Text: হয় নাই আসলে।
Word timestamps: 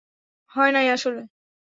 হয় 0.51 0.71
নাই 0.71 0.87
আসলে। 0.89 1.21